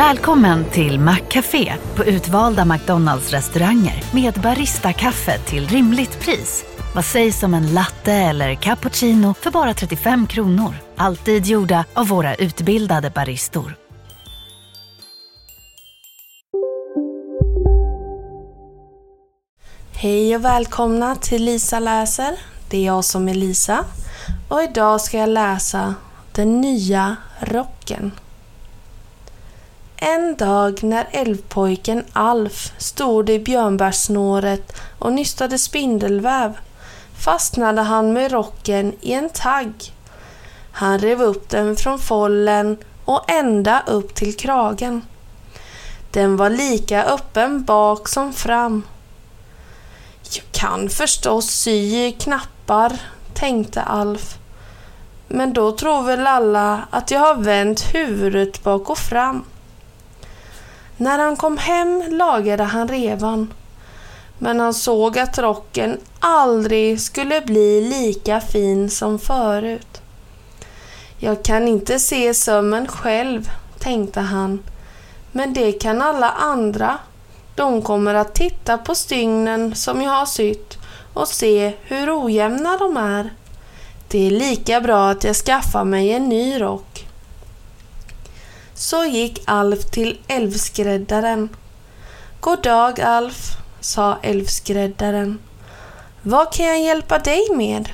Välkommen 0.00 0.64
till 0.64 1.00
Maccafé 1.00 1.74
på 1.96 2.04
utvalda 2.04 2.64
McDonalds 2.64 3.30
restauranger 3.30 4.04
med 4.14 4.34
Baristakaffe 4.34 5.38
till 5.38 5.68
rimligt 5.68 6.20
pris. 6.20 6.64
Vad 6.94 7.04
sägs 7.04 7.42
om 7.42 7.54
en 7.54 7.74
latte 7.74 8.12
eller 8.12 8.54
cappuccino 8.54 9.34
för 9.34 9.50
bara 9.50 9.74
35 9.74 10.26
kronor? 10.26 10.74
Alltid 10.96 11.46
gjorda 11.46 11.84
av 11.94 12.08
våra 12.08 12.34
utbildade 12.34 13.10
baristor. 13.10 13.76
Hej 19.92 20.36
och 20.36 20.44
välkomna 20.44 21.16
till 21.16 21.44
Lisa 21.44 21.78
läser. 21.78 22.36
Det 22.70 22.76
är 22.76 22.86
jag 22.86 23.04
som 23.04 23.28
är 23.28 23.34
Lisa 23.34 23.84
och 24.48 24.62
idag 24.62 25.00
ska 25.00 25.18
jag 25.18 25.28
läsa 25.28 25.94
Den 26.32 26.60
nya 26.60 27.16
rocken. 27.40 28.12
En 30.02 30.36
dag 30.36 30.82
när 30.82 31.08
älvpojken 31.10 32.04
Alf 32.12 32.72
stod 32.78 33.30
i 33.30 33.38
björnbärssnåret 33.38 34.72
och 34.98 35.12
nystade 35.12 35.58
spindelväv 35.58 36.58
fastnade 37.18 37.82
han 37.82 38.12
med 38.12 38.32
rocken 38.32 38.94
i 39.00 39.12
en 39.12 39.30
tagg. 39.30 39.94
Han 40.72 40.98
rev 40.98 41.22
upp 41.22 41.48
den 41.48 41.76
från 41.76 41.98
follen 41.98 42.76
och 43.04 43.30
ända 43.30 43.82
upp 43.86 44.14
till 44.14 44.36
kragen. 44.36 45.02
Den 46.10 46.36
var 46.36 46.50
lika 46.50 47.04
öppen 47.04 47.64
bak 47.64 48.08
som 48.08 48.32
fram. 48.32 48.82
Jag 50.22 50.44
kan 50.52 50.88
förstås 50.88 51.46
sy 51.46 52.12
knappar, 52.12 52.92
tänkte 53.34 53.82
Alf. 53.82 54.38
Men 55.28 55.52
då 55.52 55.72
tror 55.72 56.02
väl 56.02 56.26
alla 56.26 56.88
att 56.90 57.10
jag 57.10 57.20
har 57.20 57.34
vänt 57.34 57.94
huvudet 57.94 58.62
bak 58.62 58.90
och 58.90 58.98
fram. 58.98 59.44
När 61.00 61.18
han 61.18 61.36
kom 61.36 61.58
hem 61.58 62.02
lagade 62.10 62.62
han 62.62 62.88
revan. 62.88 63.54
Men 64.38 64.60
han 64.60 64.74
såg 64.74 65.18
att 65.18 65.38
rocken 65.38 66.00
aldrig 66.18 67.00
skulle 67.00 67.40
bli 67.40 67.80
lika 67.80 68.40
fin 68.40 68.90
som 68.90 69.18
förut. 69.18 70.02
Jag 71.18 71.42
kan 71.42 71.68
inte 71.68 71.98
se 71.98 72.34
sömmen 72.34 72.86
själv, 72.86 73.50
tänkte 73.78 74.20
han. 74.20 74.62
Men 75.32 75.54
det 75.54 75.72
kan 75.72 76.02
alla 76.02 76.30
andra. 76.30 76.98
De 77.54 77.82
kommer 77.82 78.14
att 78.14 78.34
titta 78.34 78.78
på 78.78 78.94
stygnen 78.94 79.74
som 79.74 80.02
jag 80.02 80.10
har 80.10 80.26
sytt 80.26 80.78
och 81.14 81.28
se 81.28 81.72
hur 81.82 82.24
ojämna 82.24 82.76
de 82.76 82.96
är. 82.96 83.30
Det 84.08 84.26
är 84.26 84.30
lika 84.30 84.80
bra 84.80 85.10
att 85.10 85.24
jag 85.24 85.36
skaffar 85.36 85.84
mig 85.84 86.12
en 86.12 86.28
ny 86.28 86.60
rock. 86.60 86.89
Så 88.80 89.04
gick 89.04 89.42
Alf 89.44 89.84
till 89.84 90.18
älvskräddaren. 90.28 91.48
God 92.40 92.62
dag 92.62 93.00
Alf, 93.00 93.56
sa 93.80 94.18
älvskräddaren. 94.22 95.38
Vad 96.22 96.52
kan 96.52 96.66
jag 96.66 96.80
hjälpa 96.80 97.18
dig 97.18 97.46
med? 97.54 97.88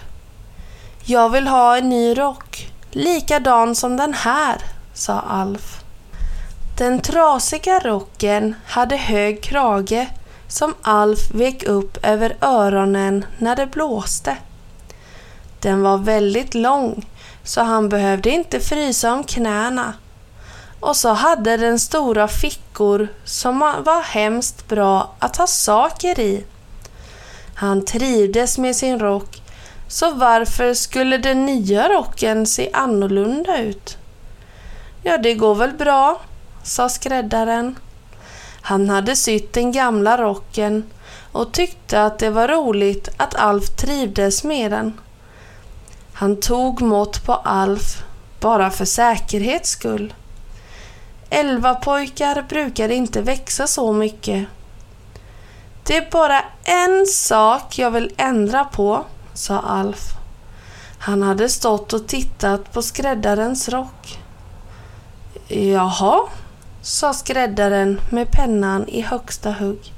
Jag 1.05 1.31
vill 1.31 1.47
ha 1.47 1.77
en 1.77 1.89
ny 1.89 2.19
rock, 2.19 2.73
likadan 2.91 3.75
som 3.75 3.97
den 3.97 4.15
här, 4.15 4.62
sa 4.95 5.20
Alf. 5.20 5.84
Den 6.78 7.00
trasiga 7.00 7.78
rocken 7.78 8.55
hade 8.67 8.97
hög 8.97 9.43
krage 9.43 10.06
som 10.48 10.75
Alf 10.83 11.31
vek 11.34 11.62
upp 11.62 11.98
över 12.03 12.37
öronen 12.41 13.25
när 13.39 13.56
det 13.56 13.67
blåste. 13.67 14.37
Den 15.61 15.83
var 15.83 15.98
väldigt 15.98 16.55
lång 16.55 17.06
så 17.45 17.62
han 17.62 17.89
behövde 17.89 18.31
inte 18.31 18.61
frysa 18.61 19.12
om 19.12 19.25
knäna 19.25 19.93
och 20.81 20.97
så 20.97 21.09
hade 21.09 21.57
den 21.57 21.79
stora 21.79 22.29
fickor 22.29 23.09
som 23.25 23.59
var 23.59 24.03
hemskt 24.03 24.69
bra 24.69 25.15
att 25.19 25.37
ha 25.37 25.47
saker 25.47 26.21
i. 26.21 26.45
Han 27.55 27.84
trivdes 27.84 28.59
med 28.59 28.77
sin 28.77 28.99
rock, 28.99 29.43
så 29.89 30.15
varför 30.15 30.75
skulle 30.75 31.19
den 31.19 31.47
nya 31.47 31.89
rocken 31.89 32.47
se 32.47 32.71
annorlunda 32.73 33.62
ut? 33.62 33.99
Ja, 35.03 35.19
det 35.19 35.34
går 35.34 35.55
väl 35.55 35.73
bra, 35.73 36.21
sa 36.62 36.89
skräddaren. 36.89 37.77
Han 38.61 38.91
hade 38.91 39.17
sytt 39.17 39.53
den 39.53 39.73
gamla 39.73 40.19
rocken 40.19 40.84
och 41.33 41.53
tyckte 41.53 42.05
att 42.05 42.19
det 42.19 42.31
var 42.31 42.49
roligt 42.49 43.09
att 43.17 43.34
Alf 43.34 43.77
trivdes 43.77 44.45
med 44.45 44.71
den. 44.71 45.00
Han 46.12 46.41
tog 46.41 46.83
mått 46.83 47.25
på 47.25 47.34
Alf 47.34 48.03
bara 48.41 48.71
för 48.71 48.84
säkerhets 48.84 49.71
skull. 49.71 50.15
Elva 51.31 51.75
pojkar 51.75 52.44
brukar 52.48 52.88
inte 52.88 53.22
växa 53.22 53.66
så 53.66 53.92
mycket. 53.92 54.47
Det 55.82 55.97
är 55.97 56.10
bara 56.10 56.44
en 56.64 57.06
sak 57.06 57.78
jag 57.78 57.91
vill 57.91 58.12
ändra 58.16 58.64
på, 58.64 59.04
sa 59.34 59.59
Alf. 59.59 60.16
Han 60.98 61.22
hade 61.22 61.48
stått 61.48 61.92
och 61.92 62.06
tittat 62.06 62.72
på 62.72 62.82
skräddarens 62.82 63.69
rock. 63.69 64.19
Jaha, 65.48 66.20
sa 66.82 67.12
skräddaren 67.12 68.00
med 68.10 68.31
pennan 68.31 68.88
i 68.88 69.00
högsta 69.00 69.50
hugg. 69.53 69.93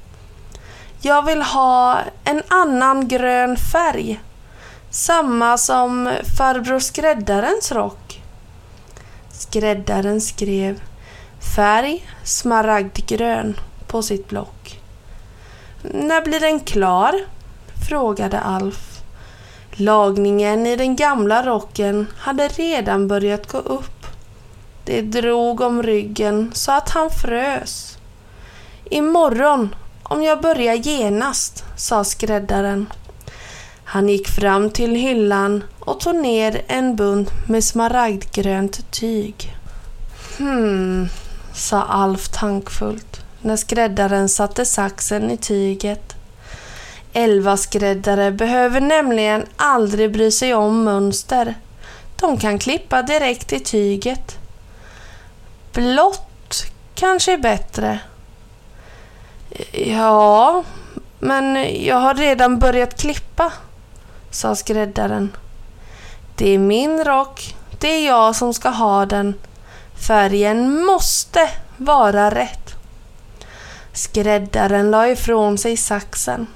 Jag 1.00 1.26
vill 1.26 1.42
ha 1.42 1.98
en 2.24 2.42
annan 2.48 3.08
grön 3.08 3.56
färg. 3.56 4.20
Samma 4.90 5.58
som 5.58 6.12
farbror 6.38 6.78
skräddarens 6.78 7.72
rock. 7.72 8.22
Skräddaren 9.30 10.20
skrev 10.20 10.80
färg 11.56 12.08
smaragdgrön 12.24 13.60
på 13.86 14.02
sitt 14.02 14.28
block. 14.28 14.80
När 15.82 16.22
blir 16.22 16.40
den 16.40 16.60
klar? 16.60 17.14
frågade 17.88 18.40
Alf. 18.40 19.00
Lagningen 19.72 20.66
i 20.66 20.76
den 20.76 20.96
gamla 20.96 21.46
rocken 21.46 22.06
hade 22.18 22.48
redan 22.48 23.08
börjat 23.08 23.52
gå 23.52 23.58
upp. 23.58 24.06
Det 24.84 25.02
drog 25.02 25.60
om 25.60 25.82
ryggen 25.82 26.50
så 26.54 26.72
att 26.72 26.90
han 26.90 27.10
frös. 27.10 27.98
Imorgon, 28.90 29.74
om 30.02 30.22
jag 30.22 30.40
börjar 30.40 30.74
genast, 30.74 31.64
sa 31.76 32.04
skräddaren. 32.04 32.86
Han 33.84 34.08
gick 34.08 34.28
fram 34.28 34.70
till 34.70 34.94
hyllan 34.94 35.64
och 35.80 36.00
tog 36.00 36.14
ner 36.14 36.62
en 36.66 36.96
bunt 36.96 37.30
med 37.48 37.64
smaragdgrönt 37.64 38.90
tyg. 38.90 39.54
Hmm, 40.38 41.08
sa 41.58 41.82
Alf 41.82 42.28
tankfullt 42.28 43.20
när 43.42 43.56
skräddaren 43.56 44.28
satte 44.28 44.64
saxen 44.64 45.30
i 45.30 45.36
tyget. 45.36 46.16
Elva 47.12 47.56
skräddare 47.56 48.30
behöver 48.30 48.80
nämligen 48.80 49.46
aldrig 49.56 50.12
bry 50.12 50.30
sig 50.30 50.54
om 50.54 50.84
mönster. 50.84 51.54
De 52.16 52.36
kan 52.36 52.58
klippa 52.58 53.02
direkt 53.02 53.52
i 53.52 53.60
tyget. 53.60 54.38
Blått 55.72 56.64
kanske 56.94 57.32
är 57.32 57.38
bättre. 57.38 57.98
Ja, 59.72 60.64
men 61.18 61.74
jag 61.84 61.96
har 61.96 62.14
redan 62.14 62.58
börjat 62.58 63.00
klippa, 63.00 63.52
sa 64.30 64.54
skräddaren. 64.54 65.36
Det 66.36 66.54
är 66.54 66.58
min 66.58 67.04
rock. 67.04 67.56
Det 67.78 67.88
är 67.88 68.06
jag 68.06 68.36
som 68.36 68.54
ska 68.54 68.68
ha 68.68 69.06
den. 69.06 69.34
Färgen 70.06 70.84
måste 70.84 71.50
vara 71.76 72.30
rätt. 72.30 72.74
Skräddaren 73.92 74.90
la 74.90 75.08
ifrån 75.08 75.58
sig 75.58 75.76
saxen. 75.76 76.46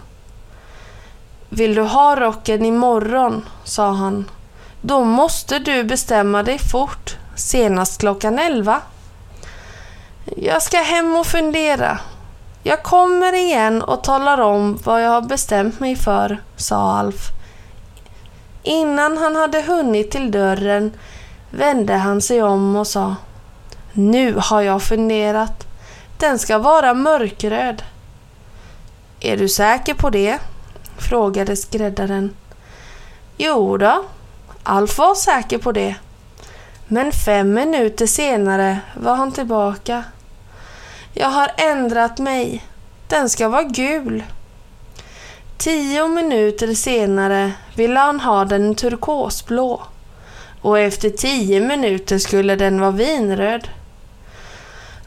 Vill 1.48 1.74
du 1.74 1.82
ha 1.82 2.16
rocken 2.16 2.64
imorgon, 2.64 3.48
sa 3.64 3.90
han. 3.90 4.30
Då 4.80 5.04
måste 5.04 5.58
du 5.58 5.84
bestämma 5.84 6.42
dig 6.42 6.58
fort, 6.58 7.16
senast 7.36 8.00
klockan 8.00 8.38
elva. 8.38 8.80
Jag 10.36 10.62
ska 10.62 10.76
hem 10.76 11.16
och 11.16 11.26
fundera. 11.26 11.98
Jag 12.62 12.82
kommer 12.82 13.34
igen 13.34 13.82
och 13.82 14.04
talar 14.04 14.40
om 14.40 14.78
vad 14.84 15.04
jag 15.04 15.10
har 15.10 15.22
bestämt 15.22 15.80
mig 15.80 15.96
för, 15.96 16.42
sa 16.56 16.98
Alf. 16.98 17.28
Innan 18.62 19.18
han 19.18 19.36
hade 19.36 19.62
hunnit 19.62 20.10
till 20.10 20.30
dörren 20.30 20.92
vände 21.50 21.94
han 21.94 22.22
sig 22.22 22.42
om 22.42 22.76
och 22.76 22.86
sa 22.86 23.16
nu 23.92 24.34
har 24.38 24.60
jag 24.62 24.82
funderat. 24.82 25.66
Den 26.18 26.38
ska 26.38 26.58
vara 26.58 26.94
mörkröd. 26.94 27.82
Är 29.20 29.36
du 29.36 29.48
säker 29.48 29.94
på 29.94 30.10
det? 30.10 30.38
frågade 30.98 31.56
skräddaren. 31.56 32.36
Jo 33.36 33.76
då, 33.76 34.04
Alf 34.62 34.98
var 34.98 35.14
säker 35.14 35.58
på 35.58 35.72
det. 35.72 35.94
Men 36.86 37.12
fem 37.12 37.54
minuter 37.54 38.06
senare 38.06 38.78
var 38.94 39.14
han 39.14 39.32
tillbaka. 39.32 40.04
Jag 41.14 41.28
har 41.28 41.50
ändrat 41.56 42.18
mig. 42.18 42.64
Den 43.08 43.28
ska 43.28 43.48
vara 43.48 43.62
gul. 43.62 44.22
Tio 45.56 46.08
minuter 46.08 46.74
senare 46.74 47.52
ville 47.74 48.00
han 48.00 48.20
ha 48.20 48.44
den 48.44 48.74
turkosblå 48.74 49.82
och 50.62 50.78
efter 50.78 51.10
tio 51.10 51.60
minuter 51.60 52.18
skulle 52.18 52.56
den 52.56 52.80
vara 52.80 52.90
vinröd. 52.90 53.68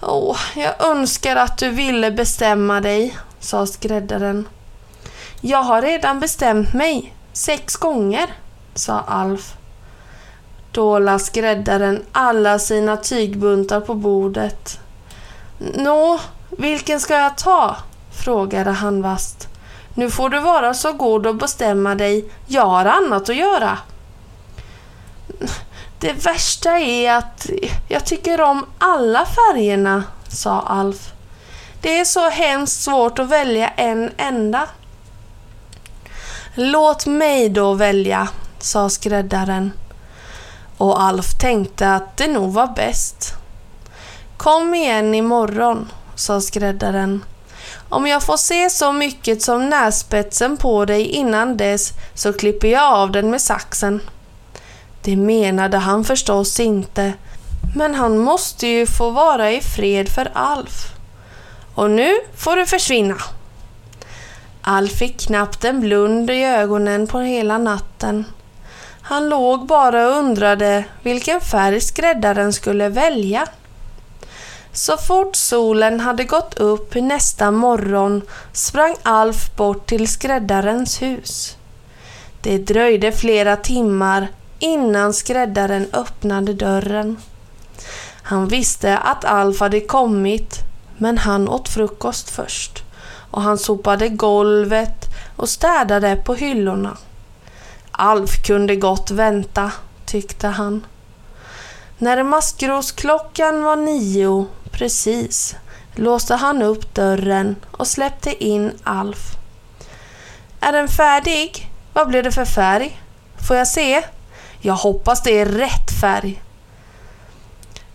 Åh, 0.02 0.38
jag 0.56 0.86
önskar 0.86 1.36
att 1.36 1.58
du 1.58 1.70
ville 1.70 2.12
bestämma 2.12 2.82
dig, 2.82 3.18
sa 3.40 3.66
skräddaren. 3.66 4.48
Jag 5.42 5.64
har 5.64 5.82
redan 5.82 6.20
bestämt 6.20 6.74
mig, 6.74 7.16
sex 7.34 7.76
gånger, 7.76 8.34
sa 8.74 9.00
Alf. 9.00 9.54
Då 10.72 11.00
la 11.00 11.20
skräddaren 11.20 12.04
alla 12.12 12.60
sina 12.60 12.98
tygbuntar 12.98 13.82
på 13.82 13.94
bordet. 13.94 14.80
Nå, 15.58 16.20
vilken 16.50 17.00
ska 17.00 17.14
jag 17.14 17.38
ta? 17.38 17.76
frågade 18.24 18.72
han 18.72 19.02
vast. 19.02 19.48
Nu 19.94 20.10
får 20.10 20.30
du 20.30 20.40
vara 20.40 20.74
så 20.74 20.94
god 20.94 21.28
och 21.28 21.36
bestämma 21.36 21.96
dig. 21.96 22.30
Jag 22.48 22.66
har 22.66 22.86
annat 22.86 23.30
att 23.30 23.36
göra. 23.36 23.78
Det 26.06 26.26
värsta 26.26 26.80
är 26.80 27.12
att 27.14 27.50
jag 27.88 28.06
tycker 28.06 28.42
om 28.42 28.66
alla 28.78 29.26
färgerna, 29.26 30.04
sa 30.28 30.62
Alf. 30.62 31.14
Det 31.82 32.00
är 32.00 32.06
så 32.06 32.30
hemskt 32.30 32.82
svårt 32.82 33.20
att 33.20 33.30
välja 33.30 33.68
en 33.68 34.12
enda. 34.18 34.68
Låt 36.54 37.06
mig 37.06 37.50
då 37.50 37.74
välja, 37.74 38.28
sa 38.60 38.90
skräddaren. 38.90 39.72
Och 40.78 41.02
Alf 41.02 41.38
tänkte 41.42 41.94
att 41.94 42.18
det 42.18 42.28
nog 42.28 42.54
var 42.54 42.68
bäst. 42.68 43.34
Kom 44.38 44.74
igen 44.74 45.16
imorgon, 45.16 45.92
sa 46.16 46.42
skräddaren. 46.42 47.24
Om 47.90 48.08
jag 48.08 48.24
får 48.24 48.38
se 48.38 48.70
så 48.70 48.92
mycket 48.92 49.42
som 49.42 49.70
nässpetsen 49.70 50.58
på 50.58 50.86
dig 50.86 51.08
innan 51.08 51.58
dess 51.58 51.94
så 52.14 52.34
klipper 52.34 52.68
jag 52.68 52.94
av 52.94 53.12
den 53.12 53.30
med 53.30 53.42
saxen. 53.42 54.02
Det 55.06 55.16
menade 55.16 55.78
han 55.78 56.04
förstås 56.04 56.60
inte, 56.60 57.14
men 57.76 57.96
han 57.96 58.18
måste 58.18 58.68
ju 58.68 58.86
få 58.86 59.10
vara 59.10 59.52
i 59.52 59.62
fred 59.62 60.10
för 60.10 60.32
Alf. 60.34 60.94
Och 61.76 61.92
nu 61.92 62.14
får 62.36 62.56
du 62.56 62.66
försvinna. 62.66 63.16
Alf 64.62 64.92
fick 64.92 65.20
knappt 65.20 65.66
en 65.66 65.82
blund 65.82 66.30
i 66.30 66.44
ögonen 66.44 67.08
på 67.08 67.20
hela 67.20 67.58
natten. 67.58 68.26
Han 69.02 69.30
låg 69.30 69.66
bara 69.66 70.08
och 70.08 70.16
undrade 70.16 70.84
vilken 71.04 71.42
färg 71.42 71.82
skräddaren 71.82 72.54
skulle 72.54 72.90
välja. 72.90 73.48
Så 74.72 74.98
fort 74.98 75.36
solen 75.36 76.00
hade 76.00 76.24
gått 76.24 76.54
upp 76.54 76.96
nästa 76.96 77.52
morgon 77.52 78.22
sprang 78.54 78.96
Alf 79.04 79.56
bort 79.56 79.88
till 79.88 80.08
skräddarens 80.08 81.02
hus. 81.02 81.58
Det 82.42 82.58
dröjde 82.58 83.12
flera 83.12 83.56
timmar 83.56 84.28
innan 84.60 85.14
skräddaren 85.14 85.88
öppnade 85.94 86.54
dörren. 86.54 87.18
Han 88.24 88.48
visste 88.48 88.98
att 88.98 89.26
Alf 89.26 89.60
hade 89.60 89.80
kommit, 89.82 90.60
men 90.98 91.18
han 91.18 91.50
åt 91.50 91.70
frukost 91.70 92.30
först 92.30 92.86
och 93.36 93.42
han 93.42 93.58
sopade 93.58 94.10
golvet 94.10 95.06
och 95.36 95.50
städade 95.50 96.16
på 96.16 96.34
hyllorna. 96.34 96.98
Alf 97.92 98.44
kunde 98.46 98.76
gott 98.76 99.12
vänta, 99.12 99.72
tyckte 100.06 100.48
han. 100.48 100.86
När 101.98 102.24
maskrosklockan 102.24 103.64
var 103.64 103.76
nio 103.76 104.46
precis 104.72 105.56
låste 105.96 106.36
han 106.36 106.62
upp 106.62 106.96
dörren 106.96 107.56
och 107.72 107.88
släppte 107.88 108.44
in 108.44 108.72
Alf. 108.84 109.32
Är 110.60 110.72
den 110.72 110.88
färdig? 110.88 111.72
Vad 111.94 112.08
blir 112.08 112.24
det 112.24 112.32
för 112.32 112.46
färg? 112.46 113.02
Får 113.48 113.56
jag 113.56 113.68
se? 113.68 114.04
Jag 114.66 114.76
hoppas 114.76 115.22
det 115.22 115.40
är 115.40 115.46
rätt 115.46 115.92
färg. 116.02 116.42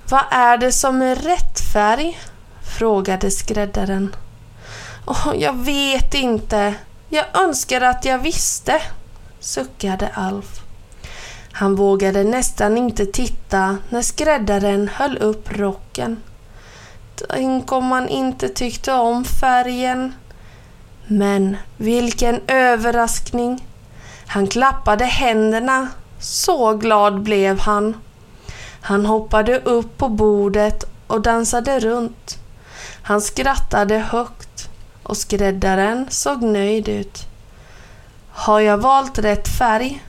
Vad 0.08 0.24
är 0.30 0.58
det 0.58 0.72
som 0.72 1.02
är 1.02 1.16
rätt 1.16 1.60
färg? 1.72 2.18
frågade 2.78 3.30
skräddaren. 3.30 4.16
Oh, 5.06 5.32
jag 5.36 5.52
vet 5.52 6.14
inte. 6.14 6.74
Jag 7.08 7.24
önskar 7.32 7.80
att 7.80 8.04
jag 8.04 8.18
visste, 8.18 8.82
suckade 9.40 10.08
Alf. 10.14 10.60
Han 11.52 11.76
vågade 11.76 12.24
nästan 12.24 12.78
inte 12.78 13.06
titta 13.06 13.76
när 13.88 14.02
skräddaren 14.02 14.90
höll 14.94 15.16
upp 15.16 15.52
rocken. 15.52 16.22
Tänk 17.28 17.72
om 17.72 17.86
man 17.86 18.08
inte 18.08 18.48
tyckte 18.48 18.92
om 18.92 19.24
färgen. 19.24 20.14
Men 21.06 21.56
vilken 21.76 22.40
överraskning! 22.46 23.64
Han 24.26 24.46
klappade 24.46 25.04
händerna. 25.04 25.88
Så 26.20 26.74
glad 26.74 27.20
blev 27.20 27.60
han. 27.60 27.96
Han 28.80 29.06
hoppade 29.06 29.58
upp 29.58 29.98
på 29.98 30.08
bordet 30.08 30.84
och 31.06 31.20
dansade 31.20 31.80
runt. 31.80 32.38
Han 33.02 33.20
skrattade 33.20 33.98
högt 33.98 34.68
och 35.02 35.16
skräddaren 35.16 36.06
såg 36.10 36.42
nöjd 36.42 36.88
ut. 36.88 37.26
Har 38.30 38.60
jag 38.60 38.78
valt 38.78 39.18
rätt 39.18 39.48
färg? 39.48 40.04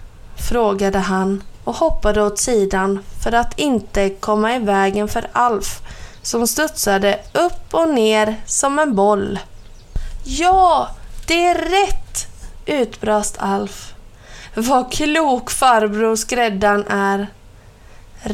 frågade 0.50 1.00
han 1.00 1.44
och 1.64 1.76
hoppade 1.76 2.24
åt 2.24 2.40
sidan 2.40 3.00
för 3.24 3.32
att 3.32 3.60
inte 3.60 4.10
komma 4.10 4.56
i 4.56 4.60
vägen 4.60 5.08
för 5.08 5.28
Alf 5.32 5.82
som 6.22 6.48
studsade 6.48 7.20
upp 7.34 7.74
och 7.74 7.90
ner 7.90 8.36
som 8.46 8.80
en 8.80 8.96
boll. 8.96 9.40
Ja, 10.24 10.90
det 11.28 11.48
är 11.48 11.56
rätt! 11.56 12.28
utbrast 12.66 13.38
Alf. 13.40 13.94
Vad 14.54 14.92
klok 14.92 15.52
farbror 15.52 16.16
skräddaren 16.16 16.88
är. 16.88 17.28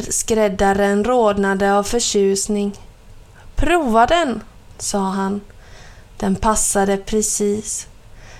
Skräddaren 0.10 1.04
rodnade 1.04 1.74
av 1.74 1.84
förtjusning. 1.84 2.74
Prova 3.56 4.06
den, 4.06 4.44
sa 4.78 5.00
han. 5.00 5.42
Den 6.18 6.36
passade 6.36 6.98
precis. 6.98 7.88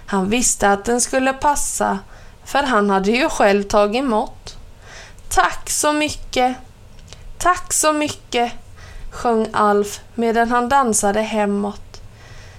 Han 0.06 0.30
visste 0.30 0.72
att 0.72 0.86
den 0.86 1.02
skulle 1.02 1.34
passa, 1.34 2.00
för 2.46 2.64
han 2.64 2.90
hade 2.90 3.12
ju 3.12 3.30
själv 3.30 3.64
tagit 3.64 4.04
mått. 4.04 4.58
Tack 5.30 5.70
så 5.70 5.94
mycket! 5.94 6.58
Tack 7.38 7.74
så 7.74 7.94
mycket! 7.94 8.52
sjöng 9.12 9.48
Alf 9.54 10.00
medan 10.16 10.52
han 10.52 10.70
dansade 10.70 11.22
hemåt. 11.22 12.02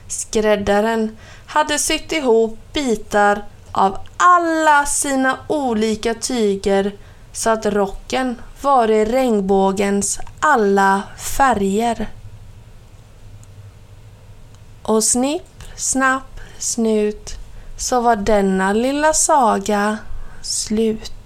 Skräddaren 0.09 1.17
hade 1.47 1.79
sytt 1.79 2.13
ihop 2.13 2.59
bitar 2.73 3.43
av 3.79 3.99
alla 4.17 4.87
sina 4.87 5.39
olika 5.47 6.15
tyger 6.15 6.93
så 7.33 7.51
att 7.51 7.67
rocken 7.67 8.37
var 8.63 8.91
i 8.91 9.05
regnbågens 9.05 10.19
alla 10.41 11.03
färger. 11.17 12.09
Och 14.83 15.05
snipp, 15.05 15.63
snapp, 15.77 16.41
snut 16.59 17.39
så 17.77 18.01
var 18.01 18.17
denna 18.17 18.73
lilla 18.73 19.13
saga 19.13 19.99
slut. 20.43 21.18